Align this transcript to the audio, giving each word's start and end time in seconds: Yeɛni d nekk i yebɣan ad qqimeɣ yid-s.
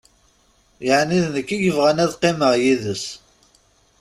Yeɛni 0.85 1.19
d 1.25 1.27
nekk 1.31 1.49
i 1.55 1.57
yebɣan 1.59 2.03
ad 2.03 2.11
qqimeɣ 2.17 2.53
yid-s. 2.63 3.05